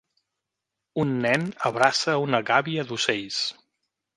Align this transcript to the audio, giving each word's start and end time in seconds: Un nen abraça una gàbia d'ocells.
Un 1.03 1.11
nen 1.27 1.45
abraça 1.71 2.17
una 2.25 2.41
gàbia 2.51 2.87
d'ocells. 2.89 3.43